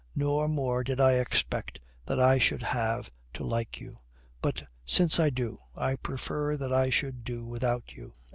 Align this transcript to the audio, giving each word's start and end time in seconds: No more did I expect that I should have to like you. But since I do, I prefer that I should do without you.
No 0.15 0.47
more 0.47 0.83
did 0.83 0.99
I 0.99 1.11
expect 1.19 1.79
that 2.07 2.19
I 2.19 2.39
should 2.39 2.63
have 2.63 3.11
to 3.35 3.43
like 3.43 3.79
you. 3.79 3.97
But 4.41 4.63
since 4.83 5.19
I 5.19 5.29
do, 5.29 5.59
I 5.75 5.93
prefer 5.95 6.57
that 6.57 6.73
I 6.73 6.89
should 6.89 7.23
do 7.23 7.45
without 7.45 7.93
you. 7.93 8.11